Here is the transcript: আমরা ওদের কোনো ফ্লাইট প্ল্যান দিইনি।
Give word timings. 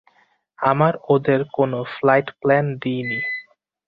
আমরা 0.59 0.89
ওদের 1.09 1.41
কোনো 1.51 1.77
ফ্লাইট 1.95 2.27
প্ল্যান 2.41 2.65
দিইনি। 2.81 3.19